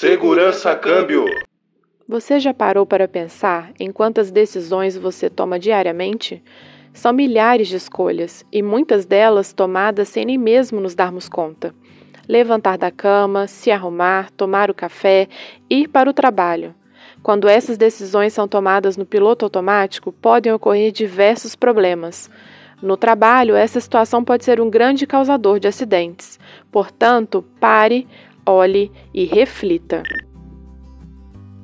Segurança 0.00 0.76
Câmbio. 0.76 1.24
Você 2.08 2.38
já 2.38 2.54
parou 2.54 2.86
para 2.86 3.08
pensar 3.08 3.72
em 3.80 3.90
quantas 3.90 4.30
decisões 4.30 4.96
você 4.96 5.28
toma 5.28 5.58
diariamente? 5.58 6.40
São 6.92 7.12
milhares 7.12 7.66
de 7.66 7.74
escolhas 7.74 8.46
e 8.52 8.62
muitas 8.62 9.04
delas 9.04 9.52
tomadas 9.52 10.08
sem 10.08 10.24
nem 10.24 10.38
mesmo 10.38 10.80
nos 10.80 10.94
darmos 10.94 11.28
conta. 11.28 11.74
Levantar 12.28 12.78
da 12.78 12.92
cama, 12.92 13.48
se 13.48 13.72
arrumar, 13.72 14.30
tomar 14.30 14.70
o 14.70 14.74
café, 14.74 15.26
ir 15.68 15.88
para 15.88 16.08
o 16.08 16.14
trabalho. 16.14 16.76
Quando 17.20 17.48
essas 17.48 17.76
decisões 17.76 18.32
são 18.32 18.46
tomadas 18.46 18.96
no 18.96 19.04
piloto 19.04 19.44
automático, 19.46 20.12
podem 20.12 20.52
ocorrer 20.52 20.92
diversos 20.92 21.56
problemas. 21.56 22.30
No 22.80 22.96
trabalho, 22.96 23.56
essa 23.56 23.80
situação 23.80 24.22
pode 24.22 24.44
ser 24.44 24.60
um 24.60 24.70
grande 24.70 25.08
causador 25.08 25.58
de 25.58 25.66
acidentes. 25.66 26.38
Portanto, 26.70 27.44
pare, 27.58 28.06
olhe 28.48 28.90
e 29.12 29.24
reflita. 29.24 30.02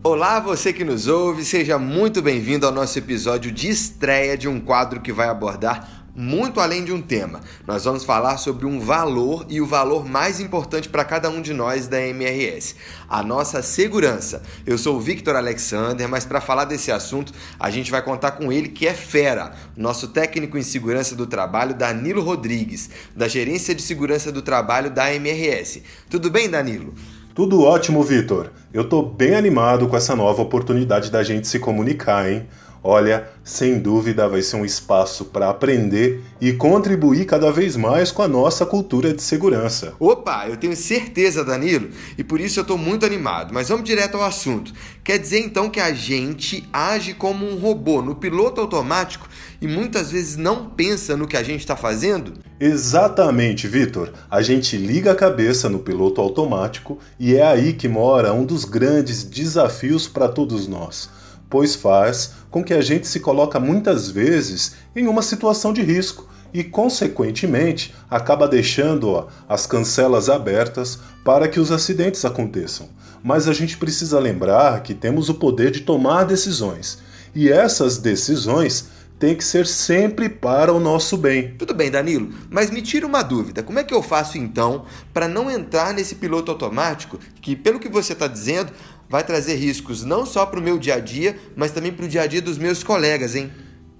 Olá, 0.03 0.39
você 0.39 0.73
que 0.73 0.85
nos 0.85 1.09
ouve, 1.09 1.45
seja 1.45 1.79
muito 1.79 2.21
bem-vindo 2.21 2.67
ao 2.67 2.73
nosso 2.73 2.99
episódio 2.99 3.51
de 3.51 3.71
estreia 3.71 4.37
de 4.37 4.47
um 4.47 4.61
quadro 4.61 5.01
que 5.01 5.13
vai 5.13 5.29
abordar 5.29 6.04
muito 6.15 6.61
além 6.61 6.85
de 6.85 6.93
um 6.93 7.03
tema. 7.03 7.41
Nós 7.67 7.85
vamos 7.85 8.05
falar 8.05 8.37
sobre 8.37 8.67
um 8.67 8.79
valor 8.79 9.45
e 9.49 9.61
o 9.61 9.67
valor 9.67 10.07
mais 10.07 10.41
importante 10.41 10.89
para 10.89 11.05
cada 11.05 11.29
um 11.29 11.43
de 11.43 11.53
nós 11.53 11.89
da 11.89 12.01
MRS, 12.01 12.77
a 13.09 13.23
nossa 13.23 13.63
segurança. 13.63 14.43
Eu 14.65 14.79
sou 14.79 14.97
o 14.97 15.01
Victor 15.01 15.35
Alexander, 15.35 16.09
mas 16.09 16.25
para 16.25 16.41
falar 16.41 16.67
desse 16.67 16.93
assunto, 16.93 17.33
a 17.59 17.71
gente 17.71 17.91
vai 17.91 18.03
contar 18.03 18.33
com 18.33 18.53
ele 18.53 18.69
que 18.69 18.87
é 18.87 18.95
fera, 18.95 19.53
nosso 19.77 20.09
técnico 20.09 20.57
em 20.57 20.63
segurança 20.63 21.17
do 21.17 21.27
trabalho, 21.27 21.75
Danilo 21.75 22.23
Rodrigues, 22.23 22.91
da 23.15 23.27
Gerência 23.27 23.75
de 23.75 23.83
Segurança 23.83 24.31
do 24.31 24.43
Trabalho 24.43 24.91
da 24.91 25.13
MRS. 25.13 25.83
Tudo 26.09 26.31
bem, 26.31 26.49
Danilo? 26.49 26.95
Tudo 27.35 27.63
ótimo, 27.63 28.01
Vitor. 28.05 28.53
Eu 28.73 28.89
tô 28.89 29.03
bem 29.03 29.35
animado 29.35 29.89
com 29.89 29.97
essa 29.97 30.15
nova 30.15 30.41
oportunidade 30.41 31.11
da 31.11 31.25
gente 31.25 31.49
se 31.49 31.59
comunicar, 31.59 32.31
hein? 32.31 32.47
Olha, 32.87 33.27
sem 33.43 33.79
dúvida 33.79 34.29
vai 34.29 34.43
ser 34.43 34.57
um 34.57 34.65
espaço 34.65 35.25
para 35.25 35.49
aprender 35.49 36.23
e 36.39 36.53
contribuir 36.53 37.25
cada 37.25 37.51
vez 37.51 37.77
mais 37.79 38.13
com 38.13 38.21
a 38.21 38.29
nossa 38.29 38.67
cultura 38.67 39.15
de 39.15 39.23
segurança. 39.23 39.95
Opa, 39.99 40.47
eu 40.49 40.59
tenho 40.59 40.77
certeza, 40.77 41.43
Danilo, 41.43 41.89
e 42.19 42.23
por 42.23 42.39
isso 42.39 42.61
eu 42.61 42.63
estou 42.63 42.77
muito 42.77 43.07
animado. 43.07 43.55
Mas 43.55 43.71
vamos 43.71 43.87
direto 43.87 44.19
ao 44.19 44.23
assunto. 44.23 44.71
Quer 45.03 45.17
dizer 45.17 45.39
então 45.39 45.71
que 45.71 45.81
a 45.81 45.95
gente 45.95 46.69
age 46.71 47.15
como 47.15 47.49
um 47.49 47.57
robô 47.57 48.03
no 48.03 48.17
piloto 48.17 48.61
automático 48.61 49.27
e 49.63 49.67
muitas 49.67 50.11
vezes 50.11 50.37
não 50.37 50.69
pensa 50.69 51.17
no 51.17 51.27
que 51.27 51.39
a 51.39 51.43
gente 51.43 51.61
está 51.61 51.77
fazendo? 51.77 52.35
Exatamente, 52.61 53.67
Vitor. 53.67 54.13
A 54.31 54.43
gente 54.43 54.77
liga 54.77 55.13
a 55.13 55.17
cabeça 55.17 55.71
no 55.71 55.79
piloto 55.79 56.21
automático 56.21 56.99
e 57.19 57.35
é 57.35 57.47
aí 57.47 57.73
que 57.73 57.89
mora 57.89 58.35
um 58.35 58.45
dos 58.45 58.67
grandes 58.67 59.23
desafios 59.25 60.07
para 60.07 60.29
todos 60.29 60.69
nós 60.69 61.24
pois 61.55 61.77
faz 61.77 62.33
com 62.51 62.65
que 62.65 62.75
a 62.75 62.81
gente 62.83 63.07
se 63.07 63.21
coloca 63.21 63.61
muitas 63.61 64.11
vezes 64.11 64.75
em 64.97 65.07
uma 65.07 65.23
situação 65.23 65.73
de 65.73 65.83
risco 65.83 66.29
e, 66.53 66.65
consequentemente, 66.65 67.95
acaba 68.11 68.49
deixando 68.49 69.29
as 69.49 69.65
cancelas 69.65 70.29
abertas 70.29 70.99
para 71.25 71.47
que 71.47 71.61
os 71.61 71.71
acidentes 71.71 72.25
aconteçam. 72.25 72.89
Mas 73.23 73.47
a 73.47 73.53
gente 73.53 73.77
precisa 73.77 74.19
lembrar 74.19 74.83
que 74.83 74.95
temos 74.95 75.29
o 75.29 75.35
poder 75.35 75.71
de 75.71 75.83
tomar 75.83 76.25
decisões 76.25 76.99
e 77.33 77.49
essas 77.49 77.99
decisões 77.99 78.89
têm 79.19 79.35
que 79.35 79.45
ser 79.45 79.67
sempre 79.67 80.29
para 80.29 80.73
o 80.73 80.81
nosso 80.81 81.17
bem. 81.17 81.55
Tudo 81.57 81.73
bem, 81.73 81.91
Danilo, 81.91 82.31
mas 82.51 82.71
me 82.71 82.83
tira 82.83 83.07
uma 83.07 83.23
dúvida: 83.23 83.63
como 83.63 83.79
é 83.79 83.85
que 83.85 83.95
eu 83.95 84.03
faço 84.03 84.37
então 84.37 84.85
para 85.13 85.29
não 85.29 85.51
entrar 85.51 85.95
nesse 85.95 86.17
piloto 86.17 86.51
automático 86.51 87.19
que, 87.41 87.55
pelo 87.55 87.79
que 87.79 87.89
você 87.89 88.13
está 88.13 88.27
dizendo, 88.27 88.73
vai 89.15 89.23
trazer 89.23 89.55
riscos 89.55 90.03
não 90.03 90.27
só 90.27 90.45
para 90.45 90.59
o 90.59 90.63
meu 90.63 90.77
dia 90.77 90.97
a 90.97 90.99
dia, 90.99 91.37
mas 91.55 91.71
também 91.71 91.93
para 91.93 92.05
o 92.05 92.09
dia 92.09 92.23
a 92.23 92.27
dia 92.27 92.43
dos 92.43 92.59
meus 92.59 92.83
colegas, 92.83 93.37
hein? 93.37 93.49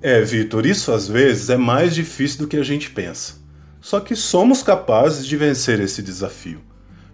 É, 0.03 0.21
Vitor, 0.21 0.67
isso 0.67 0.91
às 0.91 1.07
vezes 1.07 1.51
é 1.51 1.57
mais 1.57 1.95
difícil 1.95 2.41
do 2.41 2.49
que 2.49 2.57
a 2.57 2.65
gente 2.65 2.91
pensa. 2.91 3.35
Só 3.81 4.01
que 4.01 4.17
somos 4.17 4.61
capazes 4.61 5.25
de 5.25 5.37
vencer 5.37 5.79
esse 5.79 6.03
desafio. 6.03 6.63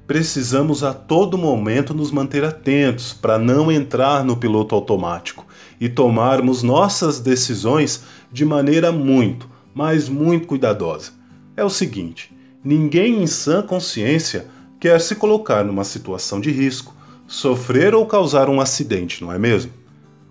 Precisamos 0.06 0.82
a 0.82 0.94
todo 0.94 1.36
momento 1.36 1.92
nos 1.92 2.10
manter 2.10 2.42
atentos 2.42 3.12
para 3.12 3.38
não 3.38 3.70
entrar 3.70 4.24
no 4.24 4.34
piloto 4.34 4.74
automático 4.74 5.46
e 5.78 5.86
tomarmos 5.86 6.62
nossas 6.62 7.20
decisões 7.20 8.04
de 8.32 8.46
maneira 8.46 8.90
muito, 8.90 9.46
mas 9.74 10.08
muito 10.08 10.46
cuidadosa. 10.46 11.12
É 11.54 11.62
o 11.62 11.68
seguinte: 11.68 12.34
ninguém 12.64 13.22
em 13.22 13.26
sã 13.26 13.60
consciência 13.60 14.46
quer 14.80 15.02
se 15.02 15.16
colocar 15.16 15.62
numa 15.62 15.84
situação 15.84 16.40
de 16.40 16.50
risco 16.50 16.98
sofrer 17.30 17.94
ou 17.94 18.04
causar 18.06 18.48
um 18.48 18.60
acidente, 18.60 19.22
não 19.22 19.32
é 19.32 19.38
mesmo? 19.38 19.70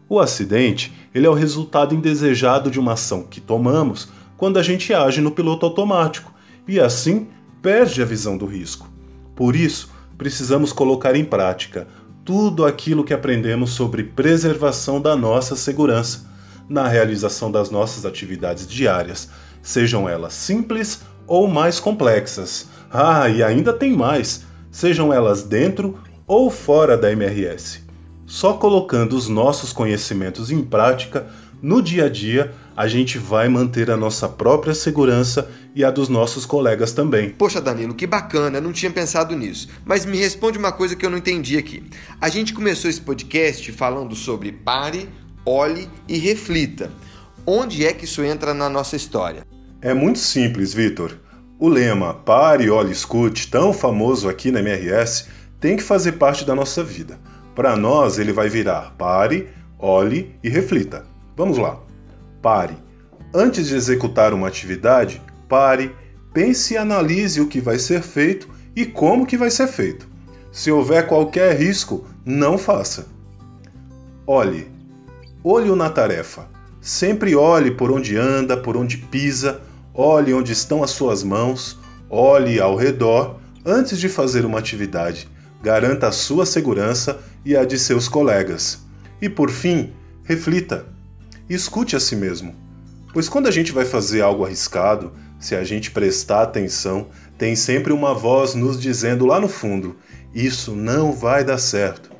O 0.10 0.20
acidente 0.20 0.94
ele 1.16 1.26
é 1.26 1.30
o 1.30 1.34
resultado 1.34 1.96
indesejado 1.96 2.70
de 2.70 2.78
uma 2.78 2.92
ação 2.92 3.24
que 3.24 3.40
tomamos 3.40 4.10
quando 4.36 4.60
a 4.60 4.64
gente 4.64 4.94
age 4.94 5.22
no 5.22 5.32
piloto 5.32 5.66
automático 5.66 6.34
e 6.68 6.78
assim 6.78 7.28
perde 7.62 8.02
a 8.02 8.06
visão 8.06 8.38
do 8.38 8.46
risco. 8.46 8.92
Por 9.34 9.56
isso, 9.56 9.90
precisamos 10.18 10.74
colocar 10.74 11.16
em 11.16 11.24
prática 11.24 11.88
tudo 12.26 12.66
aquilo 12.66 13.06
que 13.06 13.14
aprendemos 13.14 13.72
sobre 13.72 14.04
preservação 14.04 15.02
da 15.02 15.16
nossa 15.16 15.56
segurança 15.56 16.30
na 16.68 16.86
realização 16.86 17.50
das 17.50 17.72
nossas 17.72 18.06
atividades 18.06 18.68
diárias, 18.68 19.30
sejam 19.62 20.08
elas 20.08 20.34
simples 20.34 21.02
ou 21.26 21.48
mais 21.48 21.80
complexas. 21.80 22.68
Ah, 22.92 23.30
e 23.30 23.42
ainda 23.42 23.72
tem 23.72 23.96
mais, 23.96 24.44
sejam 24.70 25.14
elas 25.14 25.44
dentro 25.44 25.98
ou 26.30 26.52
fora 26.52 26.96
da 26.96 27.12
MRS. 27.12 27.80
Só 28.28 28.54
colocando 28.54 29.14
os 29.14 29.28
nossos 29.28 29.74
conhecimentos 29.74 30.52
em 30.52 30.62
prática, 30.62 31.26
no 31.60 31.82
dia 31.82 32.06
a 32.06 32.10
dia, 32.10 32.54
a 32.78 32.88
gente 32.88 33.18
vai 33.18 33.50
manter 33.50 33.90
a 33.90 33.98
nossa 33.98 34.30
própria 34.30 34.76
segurança 34.76 35.50
e 35.74 35.84
a 35.84 35.90
dos 35.90 36.08
nossos 36.08 36.46
colegas 36.46 36.92
também. 36.92 37.32
Poxa, 37.32 37.60
Danilo, 37.60 37.96
que 37.96 38.06
bacana, 38.06 38.62
não 38.62 38.72
tinha 38.72 38.92
pensado 38.92 39.36
nisso. 39.36 39.70
Mas 39.84 40.06
me 40.06 40.18
responde 40.18 40.60
uma 40.60 40.72
coisa 40.72 40.96
que 40.96 41.04
eu 41.04 41.10
não 41.10 41.18
entendi 41.18 41.58
aqui. 41.58 41.84
A 42.22 42.30
gente 42.30 42.54
começou 42.54 42.88
esse 42.88 43.02
podcast 43.02 43.72
falando 43.72 44.16
sobre 44.16 44.52
pare, 44.52 45.10
olhe 45.44 45.90
e 46.08 46.20
reflita. 46.20 46.92
Onde 47.44 47.88
é 47.88 47.92
que 47.92 48.06
isso 48.06 48.24
entra 48.24 48.54
na 48.54 48.70
nossa 48.70 48.96
história? 48.96 49.48
É 49.82 49.96
muito 49.96 50.20
simples, 50.20 50.76
Vitor. 50.76 51.18
O 51.58 51.68
lema 51.68 52.14
pare, 52.14 52.70
olhe, 52.70 52.92
escute, 52.92 53.50
tão 53.50 53.74
famoso 53.74 54.30
aqui 54.30 54.52
na 54.52 54.60
MRS, 54.60 55.26
tem 55.60 55.76
que 55.76 55.84
fazer 55.84 56.14
parte 56.14 56.46
da 56.46 56.56
nossa 56.56 56.84
vida. 56.84 57.20
Para 57.56 57.76
nós, 57.76 58.18
ele 58.18 58.32
vai 58.32 58.48
virar 58.48 58.94
pare, 58.98 59.50
olhe 59.78 60.36
e 60.44 60.50
reflita. 60.50 61.06
Vamos 61.36 61.58
lá. 61.58 61.80
Pare. 62.42 62.78
Antes 63.34 63.68
de 63.68 63.76
executar 63.76 64.34
uma 64.34 64.48
atividade, 64.48 65.22
pare, 65.48 65.94
pense 66.34 66.74
e 66.74 66.78
analise 66.78 67.42
o 67.42 67.48
que 67.48 67.60
vai 67.60 67.78
ser 67.78 68.02
feito 68.02 68.50
e 68.76 68.86
como 68.86 69.26
que 69.26 69.38
vai 69.38 69.52
ser 69.52 69.68
feito. 69.68 70.08
Se 70.52 70.72
houver 70.72 71.06
qualquer 71.06 71.58
risco, 71.58 72.08
não 72.26 72.58
faça. 72.58 73.08
Olhe. 74.26 74.68
Olho 75.44 75.76
na 75.76 75.90
tarefa. 75.90 76.48
Sempre 76.82 77.36
olhe 77.36 77.72
por 77.72 77.92
onde 77.92 78.16
anda, 78.16 78.56
por 78.56 78.78
onde 78.78 78.98
pisa, 78.98 79.62
olhe 79.94 80.34
onde 80.34 80.54
estão 80.54 80.82
as 80.82 80.92
suas 80.92 81.24
mãos, 81.24 81.78
olhe 82.10 82.60
ao 82.60 82.76
redor 82.76 83.40
antes 83.66 84.00
de 84.00 84.08
fazer 84.08 84.46
uma 84.46 84.60
atividade 84.60 85.28
garanta 85.62 86.08
a 86.08 86.12
sua 86.12 86.46
segurança 86.46 87.20
e 87.46 87.56
a 87.56 87.66
de 87.66 87.78
seus 87.78 88.08
colegas. 88.08 88.80
E 89.22 89.30
por 89.30 89.50
fim, 89.50 89.94
reflita. 90.24 90.86
Escute 91.50 91.96
a 91.96 92.00
si 92.00 92.16
mesmo. 92.16 92.56
Pois 93.14 93.28
quando 93.28 93.48
a 93.48 93.52
gente 93.52 93.72
vai 93.72 93.86
fazer 93.86 94.22
algo 94.22 94.46
arriscado, 94.46 95.14
se 95.40 95.56
a 95.56 95.64
gente 95.64 95.92
prestar 95.92 96.44
atenção, 96.44 97.08
tem 97.38 97.56
sempre 97.56 97.92
uma 97.92 98.14
voz 98.14 98.54
nos 98.54 98.80
dizendo 98.80 99.26
lá 99.26 99.40
no 99.40 99.48
fundo: 99.48 99.96
isso 100.34 100.76
não 100.76 101.12
vai 101.12 101.44
dar 101.44 101.58
certo. 101.58 102.12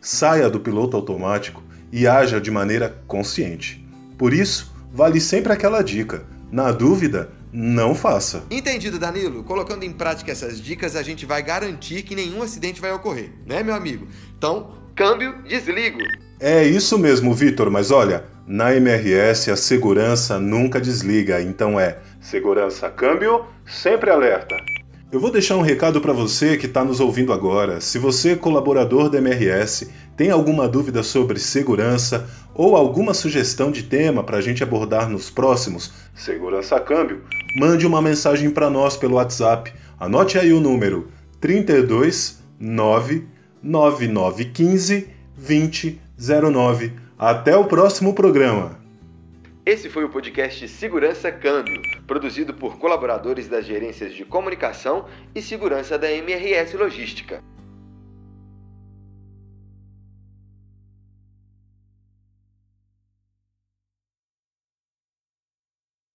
Saia 0.00 0.48
do 0.48 0.60
piloto 0.60 0.96
automático 0.96 1.62
e 1.92 2.06
haja 2.06 2.40
de 2.40 2.50
maneira 2.50 2.96
consciente. 3.06 3.86
Por 4.16 4.32
isso, 4.32 4.72
vale 4.92 5.20
sempre 5.20 5.52
aquela 5.52 5.82
dica: 5.82 6.24
na 6.50 6.72
dúvida, 6.72 7.30
não 7.52 7.94
faça. 7.94 8.44
Entendido, 8.50 8.98
Danilo. 8.98 9.42
Colocando 9.42 9.84
em 9.84 9.92
prática 9.92 10.32
essas 10.32 10.60
dicas, 10.60 10.96
a 10.96 11.02
gente 11.02 11.24
vai 11.24 11.42
garantir 11.42 12.02
que 12.02 12.14
nenhum 12.14 12.42
acidente 12.42 12.80
vai 12.80 12.92
ocorrer, 12.92 13.30
né, 13.46 13.62
meu 13.62 13.74
amigo? 13.74 14.06
Então, 14.36 14.74
câmbio, 14.94 15.42
desligo. 15.42 16.00
É 16.40 16.64
isso 16.64 16.98
mesmo, 16.98 17.34
Vitor, 17.34 17.70
mas 17.70 17.90
olha, 17.90 18.24
na 18.46 18.74
MRS 18.74 19.50
a 19.50 19.56
segurança 19.56 20.38
nunca 20.38 20.80
desliga, 20.80 21.42
então 21.42 21.78
é 21.78 21.98
segurança 22.20 22.88
câmbio, 22.88 23.44
sempre 23.66 24.10
alerta. 24.10 24.56
Eu 25.10 25.18
vou 25.18 25.30
deixar 25.30 25.56
um 25.56 25.62
recado 25.62 26.02
para 26.02 26.12
você 26.12 26.58
que 26.58 26.66
está 26.66 26.84
nos 26.84 27.00
ouvindo 27.00 27.32
agora. 27.32 27.80
Se 27.80 27.98
você, 27.98 28.36
colaborador 28.36 29.08
da 29.08 29.16
MRS, 29.16 29.90
tem 30.14 30.30
alguma 30.30 30.68
dúvida 30.68 31.02
sobre 31.02 31.38
segurança 31.38 32.28
ou 32.54 32.76
alguma 32.76 33.14
sugestão 33.14 33.70
de 33.70 33.84
tema 33.84 34.22
para 34.22 34.36
a 34.36 34.40
gente 34.42 34.62
abordar 34.62 35.08
nos 35.08 35.30
próximos 35.30 35.94
Segurança 36.14 36.78
Câmbio, 36.78 37.22
mande 37.56 37.86
uma 37.86 38.02
mensagem 38.02 38.50
para 38.50 38.68
nós 38.68 38.98
pelo 38.98 39.14
WhatsApp. 39.14 39.72
Anote 39.98 40.38
aí 40.38 40.52
o 40.52 40.60
número 40.60 41.08
329 41.40 43.26
9915 43.62 45.08
2009. 45.38 46.92
Até 47.18 47.56
o 47.56 47.64
próximo 47.64 48.12
programa. 48.12 48.78
Esse 49.68 49.90
foi 49.90 50.02
o 50.02 50.08
podcast 50.08 50.66
Segurança 50.66 51.30
Câmbio, 51.30 51.82
produzido 52.06 52.54
por 52.54 52.78
colaboradores 52.78 53.48
das 53.48 53.66
gerências 53.66 54.14
de 54.14 54.24
comunicação 54.24 55.04
e 55.34 55.42
segurança 55.42 55.98
da 55.98 56.10
MRS 56.10 56.74
Logística. 56.74 57.44